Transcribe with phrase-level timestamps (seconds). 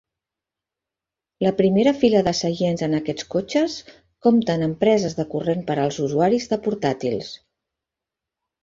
[1.47, 3.77] La primera fila de seients en aquests cotxes
[4.29, 7.33] compten amb preses de corrent per als usuaris de portàtils.